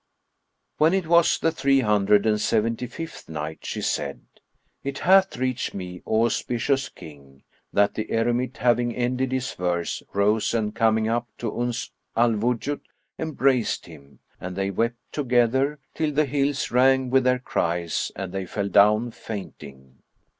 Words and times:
When 0.79 0.95
it 0.95 1.05
was 1.05 1.37
the 1.37 1.51
Three 1.51 1.81
Hundred 1.81 2.25
and 2.25 2.41
Seventy 2.41 2.87
fifth 2.87 3.29
Night, 3.29 3.59
She 3.63 3.81
said, 3.83 4.21
It 4.83 4.97
hath 4.97 5.37
reached 5.37 5.75
me, 5.75 6.01
O 6.07 6.25
auspicious 6.25 6.89
King, 6.89 7.43
that 7.71 7.93
the 7.93 8.05
eremite 8.11 8.57
having 8.57 8.95
ended 8.95 9.31
his 9.31 9.53
verse, 9.53 10.01
rose 10.11 10.55
and 10.55 10.73
coming 10.73 11.07
up 11.07 11.27
to 11.37 11.55
Uns 11.55 11.91
al 12.17 12.31
Wujud 12.31 12.81
embraced 13.19 13.85
him, 13.85 14.17
and 14.39 14.55
they 14.55 14.71
wept 14.71 14.97
together, 15.11 15.77
till 15.93 16.11
the 16.11 16.25
hills 16.25 16.71
rang 16.71 17.11
with 17.11 17.23
their 17.23 17.37
cries 17.37 18.11
and 18.15 18.33
they 18.33 18.47
fell 18.47 18.69
down 18.69 19.11
fainting. 19.11 19.99